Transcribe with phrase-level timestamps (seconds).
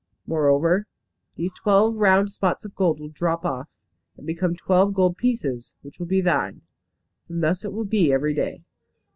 [0.25, 0.87] Moreover,
[1.35, 3.69] these twelve round spots of gold will drop off,
[4.17, 6.63] and become twelve gold pieces, which will be thine.
[7.29, 8.63] And thus it will be every day.